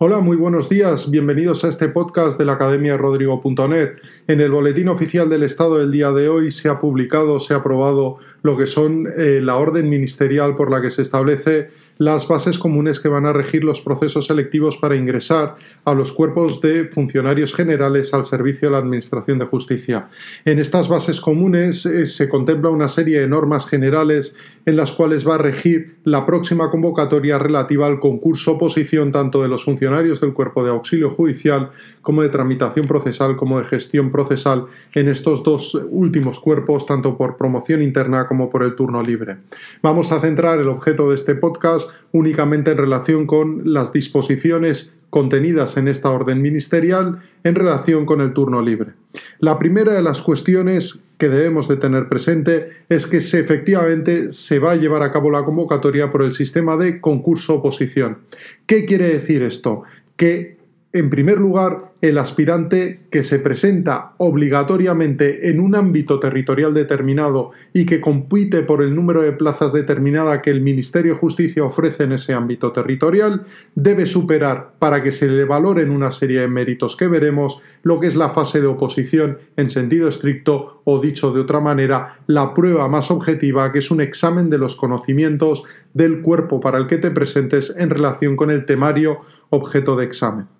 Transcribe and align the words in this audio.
Hola, 0.00 0.20
muy 0.20 0.36
buenos 0.36 0.68
días. 0.68 1.10
Bienvenidos 1.10 1.64
a 1.64 1.68
este 1.68 1.88
podcast 1.88 2.38
de 2.38 2.44
la 2.44 2.52
Academia 2.52 2.96
Rodrigo.net. 2.96 3.96
En 4.28 4.40
el 4.40 4.52
Boletín 4.52 4.88
Oficial 4.88 5.28
del 5.28 5.42
Estado 5.42 5.78
del 5.78 5.90
día 5.90 6.12
de 6.12 6.28
hoy 6.28 6.52
se 6.52 6.68
ha 6.68 6.78
publicado, 6.78 7.40
se 7.40 7.52
ha 7.52 7.56
aprobado 7.56 8.18
lo 8.42 8.56
que 8.56 8.68
son 8.68 9.08
eh, 9.08 9.40
la 9.42 9.56
orden 9.56 9.88
ministerial 9.88 10.54
por 10.54 10.70
la 10.70 10.80
que 10.80 10.90
se 10.90 11.02
establece 11.02 11.70
las 11.96 12.28
bases 12.28 12.60
comunes 12.60 13.00
que 13.00 13.08
van 13.08 13.26
a 13.26 13.32
regir 13.32 13.64
los 13.64 13.80
procesos 13.80 14.26
selectivos 14.26 14.76
para 14.76 14.94
ingresar 14.94 15.56
a 15.84 15.94
los 15.94 16.12
cuerpos 16.12 16.60
de 16.60 16.84
funcionarios 16.84 17.52
generales 17.52 18.14
al 18.14 18.24
servicio 18.24 18.68
de 18.68 18.72
la 18.72 18.78
Administración 18.78 19.40
de 19.40 19.46
Justicia. 19.46 20.08
En 20.44 20.60
estas 20.60 20.88
bases 20.88 21.20
comunes 21.20 21.84
eh, 21.86 22.06
se 22.06 22.28
contempla 22.28 22.70
una 22.70 22.86
serie 22.86 23.18
de 23.18 23.26
normas 23.26 23.66
generales 23.66 24.36
en 24.64 24.76
las 24.76 24.92
cuales 24.92 25.26
va 25.26 25.34
a 25.34 25.38
regir 25.38 25.96
la 26.04 26.24
próxima 26.24 26.70
convocatoria 26.70 27.36
relativa 27.36 27.88
al 27.88 27.98
concurso 27.98 28.52
oposición 28.52 29.10
tanto 29.10 29.42
de 29.42 29.48
los 29.48 29.64
funcionarios 29.64 29.87
del 30.20 30.32
cuerpo 30.32 30.62
de 30.62 30.70
auxilio 30.70 31.10
judicial 31.10 31.70
como 32.02 32.22
de 32.22 32.28
tramitación 32.28 32.86
procesal 32.86 33.36
como 33.36 33.58
de 33.58 33.64
gestión 33.64 34.10
procesal 34.10 34.66
en 34.94 35.08
estos 35.08 35.42
dos 35.42 35.74
últimos 35.90 36.40
cuerpos, 36.40 36.86
tanto 36.86 37.16
por 37.16 37.36
promoción 37.36 37.82
interna 37.82 38.28
como 38.28 38.50
por 38.50 38.62
el 38.62 38.74
turno 38.74 39.02
libre. 39.02 39.38
Vamos 39.82 40.12
a 40.12 40.20
centrar 40.20 40.58
el 40.58 40.68
objeto 40.68 41.08
de 41.08 41.14
este 41.14 41.34
podcast 41.34 41.88
únicamente 42.12 42.70
en 42.70 42.78
relación 42.78 43.26
con 43.26 43.62
las 43.64 43.92
disposiciones 43.92 44.92
contenidas 45.10 45.76
en 45.76 45.88
esta 45.88 46.10
orden 46.10 46.42
ministerial 46.42 47.18
en 47.44 47.54
relación 47.54 48.06
con 48.06 48.20
el 48.20 48.32
turno 48.32 48.62
libre. 48.62 48.92
La 49.38 49.58
primera 49.58 49.92
de 49.92 50.02
las 50.02 50.22
cuestiones 50.22 51.00
que 51.16 51.28
debemos 51.28 51.66
de 51.66 51.76
tener 51.76 52.08
presente 52.08 52.68
es 52.88 53.06
que 53.06 53.20
se, 53.20 53.40
efectivamente 53.40 54.30
se 54.30 54.58
va 54.58 54.72
a 54.72 54.76
llevar 54.76 55.02
a 55.02 55.10
cabo 55.10 55.30
la 55.30 55.44
convocatoria 55.44 56.10
por 56.10 56.22
el 56.22 56.32
sistema 56.32 56.76
de 56.76 57.00
concurso-oposición. 57.00 58.18
¿Qué 58.66 58.84
quiere 58.84 59.08
decir 59.08 59.42
esto? 59.42 59.82
Que 60.16 60.57
en 60.90 61.10
primer 61.10 61.38
lugar, 61.38 61.92
el 62.00 62.16
aspirante 62.16 63.00
que 63.10 63.22
se 63.22 63.38
presenta 63.38 64.14
obligatoriamente 64.16 65.50
en 65.50 65.60
un 65.60 65.74
ámbito 65.74 66.18
territorial 66.18 66.72
determinado 66.72 67.50
y 67.74 67.84
que 67.84 68.00
compite 68.00 68.62
por 68.62 68.82
el 68.82 68.94
número 68.94 69.20
de 69.20 69.32
plazas 69.32 69.74
determinada 69.74 70.40
que 70.40 70.50
el 70.50 70.62
Ministerio 70.62 71.12
de 71.12 71.18
Justicia 71.18 71.62
ofrece 71.62 72.04
en 72.04 72.12
ese 72.12 72.32
ámbito 72.32 72.72
territorial, 72.72 73.42
debe 73.74 74.06
superar, 74.06 74.76
para 74.78 75.02
que 75.02 75.12
se 75.12 75.26
le 75.28 75.44
valoren 75.44 75.90
una 75.90 76.10
serie 76.10 76.40
de 76.40 76.48
méritos 76.48 76.96
que 76.96 77.08
veremos, 77.08 77.60
lo 77.82 78.00
que 78.00 78.06
es 78.06 78.16
la 78.16 78.30
fase 78.30 78.62
de 78.62 78.68
oposición 78.68 79.38
en 79.56 79.68
sentido 79.68 80.08
estricto 80.08 80.80
o 80.84 81.00
dicho 81.00 81.32
de 81.32 81.40
otra 81.42 81.60
manera, 81.60 82.18
la 82.26 82.54
prueba 82.54 82.88
más 82.88 83.10
objetiva 83.10 83.72
que 83.72 83.80
es 83.80 83.90
un 83.90 84.00
examen 84.00 84.48
de 84.48 84.56
los 84.56 84.74
conocimientos 84.74 85.64
del 85.92 86.22
cuerpo 86.22 86.60
para 86.60 86.78
el 86.78 86.86
que 86.86 86.96
te 86.96 87.10
presentes 87.10 87.74
en 87.76 87.90
relación 87.90 88.36
con 88.36 88.50
el 88.50 88.64
temario 88.64 89.18
objeto 89.50 89.94
de 89.94 90.04
examen. 90.04 90.57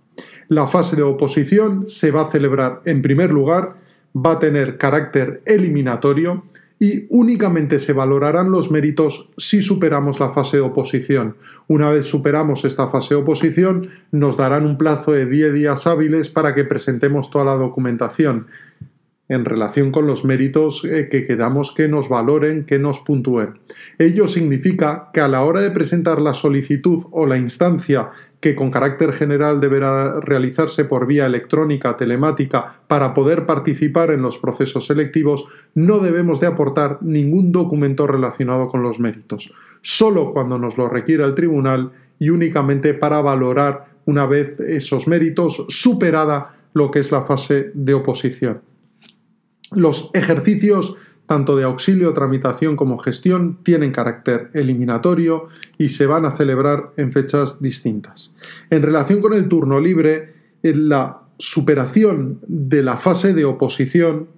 La 0.49 0.67
fase 0.67 0.97
de 0.97 1.03
oposición 1.03 1.87
se 1.87 2.11
va 2.11 2.23
a 2.23 2.31
celebrar 2.31 2.81
en 2.87 3.03
primer 3.03 3.31
lugar, 3.31 3.77
va 4.17 4.33
a 4.33 4.39
tener 4.39 4.79
carácter 4.79 5.43
eliminatorio 5.45 6.45
y 6.81 7.07
únicamente 7.11 7.79
se 7.79 7.93
valorarán 7.93 8.51
los 8.51 8.71
méritos 8.71 9.29
si 9.37 9.61
superamos 9.61 10.21
la 10.21 10.31
fase 10.31 10.59
de 10.59 10.63
oposición. 10.63 11.37
Una 11.67 11.91
vez 11.91 12.07
superamos 12.07 12.65
esta 12.65 12.89
fase 12.89 13.15
de 13.15 13.21
oposición, 13.21 13.89
nos 14.11 14.37
darán 14.37 14.65
un 14.65 14.79
plazo 14.79 15.13
de 15.13 15.27
10 15.27 15.53
días 15.55 15.87
hábiles 15.87 16.29
para 16.31 16.55
que 16.55 16.65
presentemos 16.65 17.31
toda 17.31 17.45
la 17.45 17.55
documentación 17.55 18.47
en 19.29 19.45
relación 19.45 19.91
con 19.91 20.07
los 20.07 20.25
méritos 20.25 20.85
eh, 20.85 21.09
que 21.11 21.23
queramos 21.23 21.73
que 21.73 21.89
nos 21.89 22.09
valoren, 22.09 22.65
que 22.65 22.79
nos 22.79 23.01
puntúen. 23.01 23.59
Ello 23.99 24.27
significa 24.27 25.11
que 25.13 25.21
a 25.21 25.29
la 25.29 25.45
hora 25.45 25.61
de 25.61 25.71
presentar 25.71 26.21
la 26.21 26.35
solicitud 26.35 27.05
o 27.11 27.27
la 27.27 27.37
instancia 27.37 28.11
que 28.41 28.55
con 28.55 28.71
carácter 28.71 29.13
general 29.13 29.61
deberá 29.61 30.21
realizarse 30.21 30.85
por 30.85 31.07
vía 31.07 31.27
electrónica, 31.27 31.97
telemática, 31.97 32.81
para 32.87 33.13
poder 33.13 33.47
participar 33.47 34.11
en 34.13 34.23
los 34.23 34.39
procesos 34.39 34.87
selectivos, 34.87 35.47
no 35.75 35.99
debemos 35.99 36.41
de 36.41 36.47
aportar 36.47 36.99
ningún 37.03 37.51
documento 37.51 38.07
relacionado 38.07 38.69
con 38.69 38.83
los 38.83 39.01
méritos, 39.01 39.53
solo 39.83 40.33
cuando 40.33 40.59
nos 40.59 40.79
lo 40.79 40.89
requiera 40.89 41.27
el 41.27 41.35
tribunal 41.35 41.91
y 42.19 42.31
únicamente 42.31 42.95
para 42.95 43.21
valorar 43.21 43.87
una 44.05 44.27
vez 44.27 44.59
esos 44.61 45.09
méritos 45.09 45.67
superada 45.69 46.57
lo 46.75 46.91
que 46.91 47.01
es 47.01 47.11
la 47.11 47.23
fase 47.23 47.73
de 47.75 47.95
oposición. 47.95 48.61
Los 49.73 50.11
ejercicios 50.15 50.97
tanto 51.29 51.57
de 51.57 51.65
auxilio, 51.65 52.15
tramitación 52.15 52.75
como 52.75 52.97
gestión, 52.97 53.59
tienen 53.63 53.93
carácter 53.93 54.49
eliminatorio 54.55 55.49
y 55.77 55.91
se 55.91 56.07
van 56.07 56.25
a 56.25 56.33
celebrar 56.33 56.93
en 56.97 57.13
fechas 57.13 57.61
distintas. 57.61 58.35
En 58.71 58.83
relación 58.83 59.21
con 59.21 59.35
el 59.35 59.47
turno 59.47 59.79
libre, 59.79 60.33
la 60.63 61.21
superación 61.37 62.41
de 62.49 62.83
la 62.83 62.97
fase 62.97 63.35
de 63.35 63.45
oposición, 63.45 64.29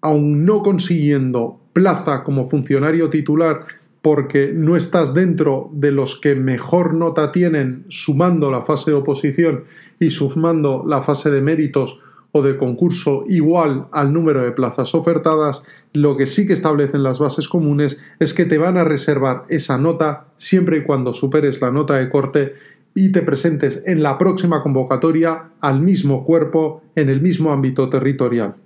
aun 0.00 0.46
no 0.46 0.62
consiguiendo 0.62 1.60
plaza 1.74 2.24
como 2.24 2.48
funcionario 2.48 3.10
titular 3.10 3.66
porque 4.00 4.52
no 4.54 4.74
estás 4.74 5.12
dentro 5.12 5.68
de 5.74 5.92
los 5.92 6.18
que 6.18 6.34
mejor 6.34 6.94
nota 6.94 7.30
tienen 7.30 7.84
sumando 7.88 8.50
la 8.50 8.62
fase 8.62 8.92
de 8.92 8.96
oposición 8.96 9.64
y 10.00 10.10
sumando 10.10 10.82
la 10.86 11.02
fase 11.02 11.30
de 11.30 11.42
méritos 11.42 12.00
o 12.32 12.42
de 12.42 12.56
concurso 12.56 13.24
igual 13.26 13.86
al 13.92 14.12
número 14.12 14.42
de 14.42 14.52
plazas 14.52 14.94
ofertadas, 14.94 15.62
lo 15.92 16.16
que 16.16 16.26
sí 16.26 16.46
que 16.46 16.52
establecen 16.52 17.02
las 17.02 17.18
bases 17.18 17.48
comunes 17.48 18.00
es 18.18 18.34
que 18.34 18.44
te 18.44 18.58
van 18.58 18.76
a 18.76 18.84
reservar 18.84 19.44
esa 19.48 19.78
nota 19.78 20.26
siempre 20.36 20.78
y 20.78 20.84
cuando 20.84 21.12
superes 21.12 21.60
la 21.60 21.70
nota 21.70 21.94
de 21.94 22.10
corte 22.10 22.54
y 22.94 23.12
te 23.12 23.22
presentes 23.22 23.82
en 23.86 24.02
la 24.02 24.18
próxima 24.18 24.62
convocatoria 24.62 25.50
al 25.60 25.80
mismo 25.80 26.24
cuerpo 26.24 26.82
en 26.96 27.08
el 27.08 27.20
mismo 27.20 27.52
ámbito 27.52 27.88
territorial 27.88 28.56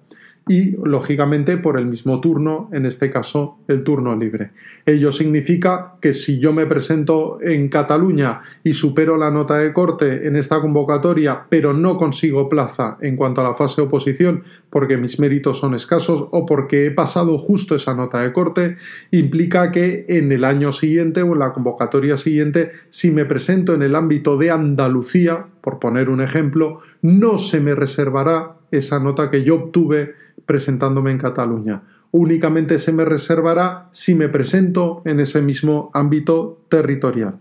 y, 0.49 0.77
lógicamente, 0.85 1.57
por 1.57 1.79
el 1.79 1.87
mismo 1.87 2.21
turno, 2.21 2.69
en 2.73 2.85
este 2.85 3.11
caso, 3.11 3.59
el 3.69 3.85
turno 3.85 4.17
libre. 4.17 4.51
Ello 4.85 5.13
significa 5.13 5.95
que 6.01 6.13
si 6.13 6.41
yo 6.41 6.53
me 6.53 6.67
presento 6.67 7.39
en 7.41 7.69
Cataluña 7.69 8.41
y 8.65 8.73
supero 8.73 9.17
la 9.17 9.31
nota 9.31 9.59
de 9.59 9.73
corte 9.73 10.27
en 10.27 10.35
esta 10.35 10.61
convocatoria, 10.61 11.47
pero 11.49 11.73
no 11.73 11.97
consigo 11.97 12.49
plaza 12.49 12.99
en 13.01 13.17
cuanto 13.17 13.41
a 13.41 13.45
la 13.45 13.55
fase 13.55 13.81
de 13.81 13.87
oposición, 13.87 14.43
porque 14.69 14.97
mis 14.97 15.21
méritos 15.21 15.59
son 15.59 15.75
escasos 15.75 16.27
o 16.33 16.45
porque 16.45 16.87
he 16.87 16.91
pasado 16.91 17.39
justo 17.39 17.77
esa 17.77 17.95
nota 17.95 18.21
de 18.21 18.33
corte, 18.33 18.77
implica 19.13 19.71
que 19.71 20.07
en 20.09 20.33
el 20.33 20.45
año 20.45 20.73
siguiente 20.73 21.23
o 21.23 21.35
en 21.35 21.39
la 21.39 21.53
convocatoria 21.53 22.17
siguiente, 22.17 22.73
si 22.89 23.11
me 23.11 23.25
presento 23.25 23.75
en 23.75 23.83
el 23.83 23.95
ámbito 23.95 24.37
de 24.37 24.51
Andalucía, 24.51 25.47
por 25.61 25.79
poner 25.79 26.09
un 26.09 26.21
ejemplo, 26.21 26.81
no 27.01 27.39
se 27.39 27.61
me 27.61 27.75
reservará 27.75 28.57
esa 28.73 28.99
nota 28.99 29.31
que 29.31 29.45
yo 29.45 29.55
obtuve 29.55 30.17
presentándome 30.45 31.13
en 31.13 31.19
Cataluña. 31.19 31.83
Únicamente 32.11 32.79
se 32.79 32.93
me 32.93 33.05
reservará 33.05 33.89
si 33.93 34.15
me 34.17 34.29
presento 34.29 35.03
en 35.05 35.21
ese 35.21 35.41
mismo 35.41 35.91
ámbito 35.95 36.65
territorial. 36.69 37.39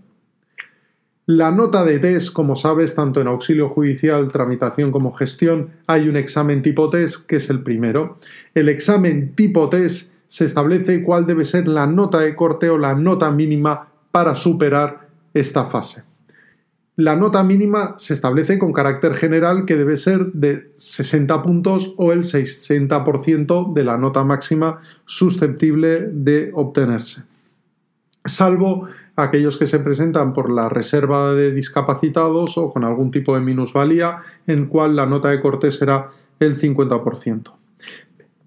La 1.26 1.52
nota 1.52 1.84
de 1.86 2.00
test, 2.00 2.34
como 2.34 2.56
sabes, 2.56 2.96
tanto 2.96 3.22
en 3.22 3.28
auxilio 3.28 3.70
judicial, 3.70 4.32
tramitación 4.32 4.92
como 4.92 5.14
gestión, 5.14 5.70
hay 5.88 6.10
un 6.10 6.18
examen 6.18 6.62
tipo 6.62 6.90
test 6.90 7.26
que 7.26 7.38
es 7.38 7.50
el 7.50 7.64
primero. 7.64 8.18
El 8.54 8.70
examen 8.70 9.34
tipo 9.36 9.70
test 9.70 10.14
se 10.28 10.46
establece 10.46 11.04
cuál 11.04 11.26
debe 11.26 11.46
ser 11.46 11.68
la 11.68 11.86
nota 11.86 12.20
de 12.20 12.36
corte 12.36 12.70
o 12.70 12.78
la 12.78 12.96
nota 12.96 13.32
mínima 13.32 13.90
para 14.12 14.36
superar 14.36 15.10
esta 15.34 15.66
fase. 15.66 16.04
La 16.98 17.16
nota 17.16 17.44
mínima 17.44 17.96
se 17.98 18.14
establece 18.14 18.60
con 18.60 18.74
carácter 18.74 19.16
general 19.16 19.66
que 19.66 19.78
debe 19.78 19.96
ser 19.96 20.34
de 20.34 20.72
60 20.76 21.42
puntos 21.42 21.94
o 21.98 22.12
el 22.12 22.24
60% 22.24 23.74
de 23.74 23.84
la 23.86 23.98
nota 23.98 24.24
máxima 24.24 24.82
susceptible 25.06 26.10
de 26.12 26.52
obtenerse. 26.54 27.24
Salvo 28.26 28.88
aquellos 29.16 29.58
que 29.58 29.68
se 29.68 29.80
presentan 29.80 30.34
por 30.34 30.52
la 30.52 30.70
reserva 30.70 31.34
de 31.34 31.52
discapacitados 31.52 32.58
o 32.58 32.72
con 32.72 32.84
algún 32.84 33.10
tipo 33.10 33.36
de 33.36 33.42
minusvalía, 33.42 34.18
en 34.46 34.68
cual 34.68 34.96
la 34.96 35.06
nota 35.06 35.30
de 35.30 35.40
corte 35.40 35.72
será 35.72 36.12
el 36.40 36.60
50%. 36.60 37.54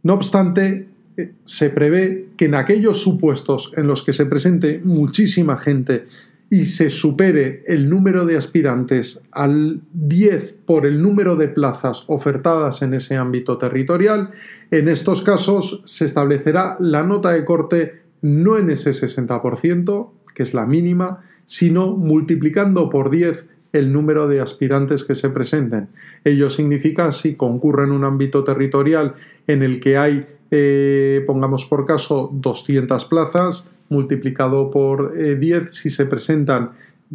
No 0.02 0.14
obstante, 0.14 0.88
eh, 1.16 1.32
se 1.44 1.70
prevé 1.70 2.28
que 2.36 2.44
en 2.44 2.54
aquellos 2.54 3.00
supuestos 3.00 3.72
en 3.76 3.86
los 3.86 4.02
que 4.02 4.12
se 4.12 4.26
presente 4.26 4.80
muchísima 4.84 5.56
gente 5.56 6.06
y 6.50 6.66
se 6.66 6.90
supere 6.90 7.62
el 7.66 7.88
número 7.88 8.26
de 8.26 8.36
aspirantes 8.36 9.22
al 9.32 9.80
10 9.92 10.56
por 10.64 10.86
el 10.86 11.00
número 11.00 11.36
de 11.36 11.48
plazas 11.48 12.04
ofertadas 12.06 12.82
en 12.82 12.94
ese 12.94 13.16
ámbito 13.16 13.58
territorial, 13.58 14.30
en 14.70 14.88
estos 14.88 15.22
casos 15.22 15.82
se 15.84 16.04
establecerá 16.04 16.76
la 16.80 17.02
nota 17.02 17.32
de 17.32 17.44
corte 17.44 18.02
no 18.22 18.56
en 18.56 18.70
ese 18.70 18.90
60%, 18.90 20.10
que 20.34 20.42
es 20.42 20.54
la 20.54 20.66
mínima, 20.66 21.22
sino 21.44 21.96
multiplicando 21.96 22.88
por 22.88 23.10
10 23.10 23.46
el 23.74 23.92
número 23.92 24.28
de 24.28 24.40
aspirantes 24.40 25.04
que 25.04 25.14
se 25.14 25.28
presenten. 25.30 25.88
Ello 26.24 26.48
significa 26.48 27.12
si 27.12 27.34
concurre 27.34 27.84
en 27.84 27.90
un 27.90 28.04
ámbito 28.04 28.44
territorial 28.44 29.14
en 29.48 29.62
el 29.62 29.80
que 29.80 29.98
hay, 29.98 30.26
eh, 30.50 31.22
pongamos 31.26 31.66
por 31.66 31.84
caso, 31.84 32.30
200 32.32 33.04
plazas, 33.06 33.68
multiplicado 33.88 34.70
por 34.70 35.12
10 35.12 35.62
eh, 35.62 35.66
si 35.66 35.90
se 35.90 36.06
presentan 36.06 36.70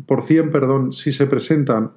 por 0.06 0.24
100, 0.24 0.52
perdón, 0.52 0.94
si 0.94 1.12
se 1.12 1.26
presentan, 1.28 1.92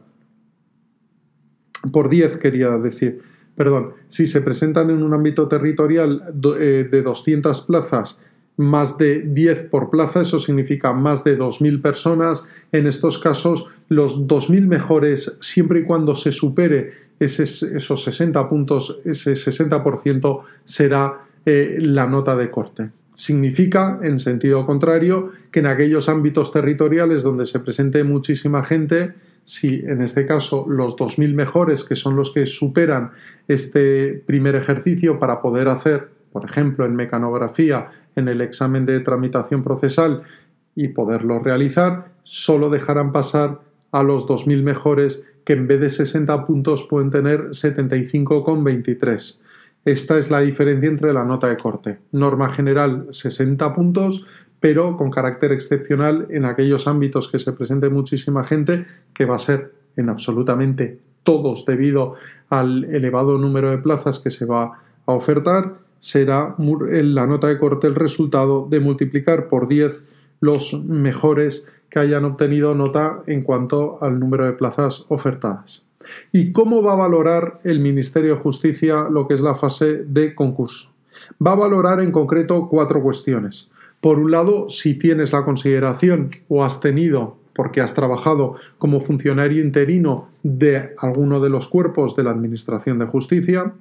por 1.92 2.08
10 2.08 2.36
quería 2.38 2.70
decir, 2.78 3.20
perdón, 3.56 3.94
si 4.06 4.28
se 4.28 4.40
presentan 4.40 4.90
en 4.90 5.02
un 5.02 5.12
ámbito 5.12 5.48
territorial 5.48 6.22
eh, 6.58 6.88
de 6.90 7.02
200 7.02 7.60
plazas, 7.62 8.20
más 8.62 8.96
de 8.96 9.20
10 9.20 9.64
por 9.64 9.90
plaza, 9.90 10.22
eso 10.22 10.38
significa 10.38 10.92
más 10.92 11.24
de 11.24 11.38
2.000 11.38 11.82
personas. 11.82 12.44
En 12.72 12.86
estos 12.86 13.18
casos, 13.18 13.66
los 13.88 14.26
2.000 14.26 14.66
mejores, 14.66 15.36
siempre 15.40 15.80
y 15.80 15.82
cuando 15.84 16.14
se 16.14 16.32
supere 16.32 16.92
esos 17.18 18.04
60 18.04 18.48
puntos, 18.48 19.00
ese 19.04 19.32
60% 19.32 20.42
será 20.64 21.26
eh, 21.44 21.78
la 21.80 22.06
nota 22.06 22.36
de 22.36 22.50
corte. 22.50 22.90
Significa, 23.14 24.00
en 24.02 24.18
sentido 24.18 24.64
contrario, 24.64 25.30
que 25.50 25.60
en 25.60 25.66
aquellos 25.66 26.08
ámbitos 26.08 26.50
territoriales 26.50 27.22
donde 27.22 27.44
se 27.44 27.60
presente 27.60 28.04
muchísima 28.04 28.64
gente, 28.64 29.12
si 29.44 29.82
en 29.86 30.00
este 30.00 30.26
caso 30.26 30.64
los 30.68 30.96
2.000 30.96 31.34
mejores, 31.34 31.84
que 31.84 31.94
son 31.94 32.16
los 32.16 32.32
que 32.32 32.46
superan 32.46 33.10
este 33.48 34.22
primer 34.26 34.56
ejercicio 34.56 35.18
para 35.18 35.42
poder 35.42 35.68
hacer, 35.68 36.08
por 36.32 36.46
ejemplo, 36.46 36.86
en 36.86 36.96
mecanografía, 36.96 37.90
en 38.16 38.28
el 38.28 38.40
examen 38.40 38.86
de 38.86 39.00
tramitación 39.00 39.62
procesal 39.62 40.22
y 40.74 40.88
poderlo 40.88 41.38
realizar, 41.38 42.12
solo 42.22 42.70
dejarán 42.70 43.12
pasar 43.12 43.60
a 43.90 44.02
los 44.02 44.26
2.000 44.26 44.62
mejores 44.62 45.24
que 45.44 45.54
en 45.54 45.66
vez 45.66 45.80
de 45.80 45.90
60 45.90 46.44
puntos 46.44 46.86
pueden 46.88 47.10
tener 47.10 47.48
75,23. 47.48 49.40
Esta 49.84 50.18
es 50.18 50.30
la 50.30 50.40
diferencia 50.40 50.88
entre 50.88 51.12
la 51.12 51.24
nota 51.24 51.48
de 51.48 51.56
corte. 51.56 51.98
Norma 52.12 52.50
general 52.50 53.08
60 53.10 53.72
puntos, 53.72 54.26
pero 54.60 54.96
con 54.96 55.10
carácter 55.10 55.50
excepcional 55.50 56.28
en 56.30 56.44
aquellos 56.44 56.86
ámbitos 56.86 57.28
que 57.28 57.40
se 57.40 57.52
presente 57.52 57.90
muchísima 57.90 58.44
gente, 58.44 58.86
que 59.12 59.24
va 59.24 59.36
a 59.36 59.40
ser 59.40 59.74
en 59.96 60.08
absolutamente 60.08 61.00
todos 61.24 61.66
debido 61.66 62.14
al 62.48 62.84
elevado 62.84 63.38
número 63.38 63.70
de 63.70 63.78
plazas 63.78 64.20
que 64.20 64.30
se 64.30 64.44
va 64.44 64.80
a 65.06 65.12
ofertar, 65.12 65.81
será 66.02 66.56
la 66.58 67.26
nota 67.28 67.46
de 67.46 67.60
corte 67.60 67.86
el 67.86 67.94
resultado 67.94 68.66
de 68.68 68.80
multiplicar 68.80 69.48
por 69.48 69.68
10 69.68 70.02
los 70.40 70.74
mejores 70.84 71.64
que 71.88 72.00
hayan 72.00 72.24
obtenido 72.24 72.74
nota 72.74 73.22
en 73.28 73.42
cuanto 73.42 74.02
al 74.02 74.18
número 74.18 74.44
de 74.44 74.54
plazas 74.54 75.04
ofertadas. 75.08 75.86
¿Y 76.32 76.50
cómo 76.50 76.82
va 76.82 76.94
a 76.94 76.96
valorar 76.96 77.60
el 77.62 77.78
Ministerio 77.78 78.34
de 78.34 78.40
Justicia 78.40 79.06
lo 79.08 79.28
que 79.28 79.34
es 79.34 79.40
la 79.40 79.54
fase 79.54 80.02
de 80.04 80.34
concurso? 80.34 80.90
Va 81.44 81.52
a 81.52 81.56
valorar 81.56 82.00
en 82.00 82.10
concreto 82.10 82.66
cuatro 82.68 83.00
cuestiones. 83.00 83.70
Por 84.00 84.18
un 84.18 84.32
lado, 84.32 84.68
si 84.70 84.94
tienes 84.94 85.32
la 85.32 85.44
consideración 85.44 86.30
o 86.48 86.64
has 86.64 86.80
tenido, 86.80 87.38
porque 87.54 87.80
has 87.80 87.94
trabajado 87.94 88.56
como 88.78 89.00
funcionario 89.00 89.62
interino 89.62 90.28
de 90.42 90.94
alguno 90.98 91.40
de 91.40 91.50
los 91.50 91.68
cuerpos 91.68 92.16
de 92.16 92.24
la 92.24 92.30
Administración 92.30 92.98
de 92.98 93.06
Justicia, 93.06 93.72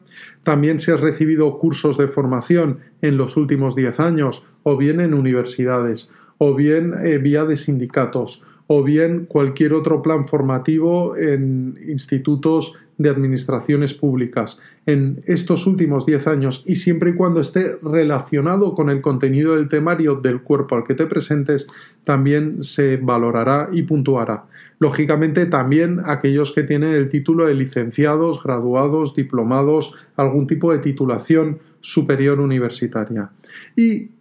también 0.43 0.79
si 0.79 0.91
has 0.91 1.01
recibido 1.01 1.57
cursos 1.57 1.97
de 1.97 2.07
formación 2.07 2.79
en 3.01 3.17
los 3.17 3.37
últimos 3.37 3.75
diez 3.75 3.99
años 3.99 4.45
o 4.63 4.77
bien 4.77 4.99
en 4.99 5.13
universidades 5.13 6.09
o 6.37 6.55
bien 6.55 6.93
eh, 7.03 7.17
vía 7.17 7.45
de 7.45 7.55
sindicatos 7.55 8.43
o 8.73 8.83
bien 8.83 9.25
cualquier 9.25 9.73
otro 9.73 10.01
plan 10.01 10.25
formativo 10.25 11.17
en 11.17 11.77
institutos 11.89 12.73
de 12.97 13.09
administraciones 13.09 13.93
públicas 13.93 14.61
en 14.85 15.21
estos 15.25 15.67
últimos 15.67 16.05
10 16.05 16.27
años 16.27 16.63
y 16.65 16.75
siempre 16.75 17.09
y 17.09 17.15
cuando 17.15 17.41
esté 17.41 17.75
relacionado 17.83 18.73
con 18.73 18.89
el 18.89 19.01
contenido 19.01 19.57
del 19.57 19.67
temario 19.67 20.15
del 20.15 20.41
cuerpo 20.41 20.77
al 20.77 20.85
que 20.85 20.95
te 20.95 21.05
presentes, 21.05 21.67
también 22.05 22.63
se 22.63 22.95
valorará 22.95 23.67
y 23.73 23.83
puntuará. 23.83 24.45
Lógicamente 24.79 25.47
también 25.47 25.99
aquellos 26.05 26.53
que 26.53 26.63
tienen 26.63 26.93
el 26.93 27.09
título 27.09 27.47
de 27.47 27.55
licenciados, 27.55 28.41
graduados, 28.41 29.13
diplomados, 29.13 29.93
algún 30.15 30.47
tipo 30.47 30.71
de 30.71 30.79
titulación 30.79 31.59
superior 31.81 32.39
universitaria. 32.39 33.31
Y 33.75 34.11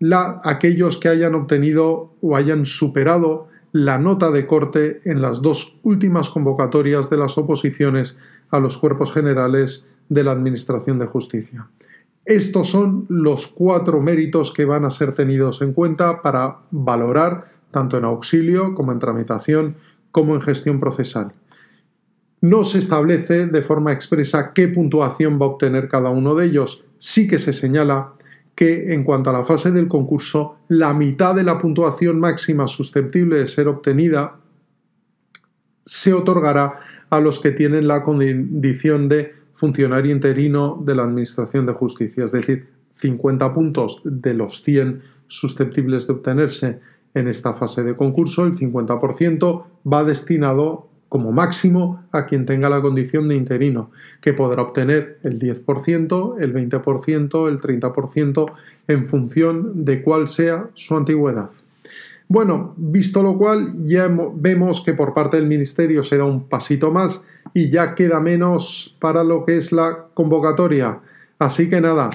la, 0.00 0.40
aquellos 0.42 0.98
que 0.98 1.08
hayan 1.08 1.36
obtenido 1.36 2.16
o 2.20 2.34
hayan 2.34 2.64
superado 2.64 3.54
la 3.76 3.98
nota 3.98 4.30
de 4.30 4.46
corte 4.46 5.02
en 5.04 5.20
las 5.20 5.42
dos 5.42 5.76
últimas 5.82 6.30
convocatorias 6.30 7.10
de 7.10 7.18
las 7.18 7.36
oposiciones 7.36 8.16
a 8.48 8.58
los 8.58 8.78
cuerpos 8.78 9.12
generales 9.12 9.86
de 10.08 10.24
la 10.24 10.30
Administración 10.30 10.98
de 10.98 11.04
Justicia. 11.04 11.68
Estos 12.24 12.70
son 12.70 13.04
los 13.10 13.46
cuatro 13.46 14.00
méritos 14.00 14.50
que 14.50 14.64
van 14.64 14.86
a 14.86 14.90
ser 14.90 15.12
tenidos 15.12 15.60
en 15.60 15.74
cuenta 15.74 16.22
para 16.22 16.60
valorar 16.70 17.52
tanto 17.70 17.98
en 17.98 18.06
auxilio 18.06 18.74
como 18.74 18.92
en 18.92 18.98
tramitación 18.98 19.76
como 20.10 20.34
en 20.34 20.40
gestión 20.40 20.80
procesal. 20.80 21.34
No 22.40 22.64
se 22.64 22.78
establece 22.78 23.46
de 23.46 23.60
forma 23.60 23.92
expresa 23.92 24.54
qué 24.54 24.68
puntuación 24.68 25.38
va 25.38 25.44
a 25.44 25.50
obtener 25.50 25.88
cada 25.88 26.08
uno 26.08 26.34
de 26.34 26.46
ellos, 26.46 26.86
sí 26.96 27.28
que 27.28 27.36
se 27.36 27.52
señala 27.52 28.14
que 28.56 28.94
en 28.94 29.04
cuanto 29.04 29.30
a 29.30 29.34
la 29.34 29.44
fase 29.44 29.70
del 29.70 29.86
concurso, 29.86 30.56
la 30.68 30.94
mitad 30.94 31.34
de 31.34 31.44
la 31.44 31.58
puntuación 31.58 32.18
máxima 32.18 32.66
susceptible 32.66 33.36
de 33.36 33.46
ser 33.46 33.68
obtenida 33.68 34.40
se 35.84 36.12
otorgará 36.14 36.76
a 37.10 37.20
los 37.20 37.38
que 37.38 37.52
tienen 37.52 37.86
la 37.86 38.02
condición 38.02 39.08
de 39.08 39.34
funcionario 39.54 40.10
interino 40.10 40.82
de 40.84 40.94
la 40.94 41.04
Administración 41.04 41.66
de 41.66 41.74
Justicia, 41.74 42.24
es 42.24 42.32
decir, 42.32 42.66
50 42.94 43.52
puntos 43.52 44.00
de 44.04 44.32
los 44.34 44.62
100 44.62 45.02
susceptibles 45.28 46.06
de 46.06 46.14
obtenerse 46.14 46.80
en 47.14 47.28
esta 47.28 47.52
fase 47.52 47.82
de 47.82 47.94
concurso, 47.94 48.44
el 48.44 48.54
50% 48.54 49.64
va 49.90 50.04
destinado 50.04 50.88
como 51.16 51.32
máximo 51.32 52.04
a 52.12 52.26
quien 52.26 52.44
tenga 52.44 52.68
la 52.68 52.82
condición 52.82 53.26
de 53.26 53.36
interino, 53.36 53.90
que 54.20 54.34
podrá 54.34 54.60
obtener 54.60 55.18
el 55.22 55.38
10%, 55.38 56.34
el 56.38 56.52
20%, 56.52 57.48
el 57.48 57.58
30% 57.58 58.52
en 58.86 59.06
función 59.06 59.86
de 59.86 60.02
cuál 60.02 60.28
sea 60.28 60.68
su 60.74 60.94
antigüedad. 60.94 61.48
Bueno, 62.28 62.74
visto 62.76 63.22
lo 63.22 63.38
cual, 63.38 63.72
ya 63.86 64.14
vemos 64.34 64.82
que 64.82 64.92
por 64.92 65.14
parte 65.14 65.38
del 65.38 65.46
Ministerio 65.46 66.04
se 66.04 66.18
da 66.18 66.24
un 66.24 66.50
pasito 66.50 66.90
más 66.90 67.24
y 67.54 67.70
ya 67.70 67.94
queda 67.94 68.20
menos 68.20 68.94
para 69.00 69.24
lo 69.24 69.46
que 69.46 69.56
es 69.56 69.72
la 69.72 70.08
convocatoria. 70.12 71.00
Así 71.38 71.70
que 71.70 71.80
nada, 71.80 72.10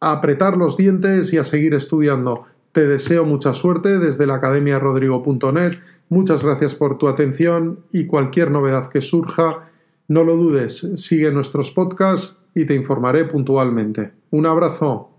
a 0.00 0.12
apretar 0.12 0.56
los 0.56 0.78
dientes 0.78 1.34
y 1.34 1.36
a 1.36 1.44
seguir 1.44 1.74
estudiando. 1.74 2.46
Te 2.72 2.86
deseo 2.86 3.24
mucha 3.24 3.54
suerte 3.54 3.98
desde 3.98 4.26
la 4.26 4.34
academia 4.34 4.78
rodrigo.net 4.78 5.78
Muchas 6.12 6.42
gracias 6.42 6.74
por 6.74 6.98
tu 6.98 7.08
atención 7.08 7.86
y 7.90 8.06
cualquier 8.06 8.50
novedad 8.50 8.88
que 8.88 9.00
surja, 9.00 9.70
no 10.08 10.24
lo 10.24 10.36
dudes, 10.36 10.90
sigue 10.96 11.32
nuestros 11.32 11.70
podcasts 11.70 12.36
y 12.54 12.66
te 12.66 12.74
informaré 12.74 13.24
puntualmente. 13.24 14.12
Un 14.30 14.44
abrazo. 14.44 15.11